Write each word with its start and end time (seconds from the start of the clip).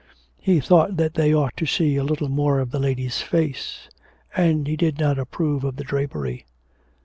He 0.41 0.59
thought 0.59 0.97
that 0.97 1.13
they 1.13 1.31
ought 1.31 1.55
to 1.57 1.67
see 1.67 1.95
a 1.95 2.03
little 2.03 2.27
more 2.27 2.59
of 2.59 2.71
the 2.71 2.79
lady's 2.79 3.21
face; 3.21 3.87
and 4.35 4.65
he 4.65 4.75
did 4.75 4.97
not 4.99 5.19
approve 5.19 5.63
of 5.63 5.75
the 5.75 5.83
drapery. 5.83 6.47